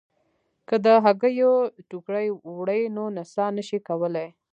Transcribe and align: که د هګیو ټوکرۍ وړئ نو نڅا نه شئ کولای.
که 0.67 0.75
د 0.85 0.87
هګیو 1.05 1.53
ټوکرۍ 1.89 2.27
وړئ 2.57 2.81
نو 2.95 3.03
نڅا 3.15 3.45
نه 3.57 3.63
شئ 3.67 3.79
کولای. 3.87 4.27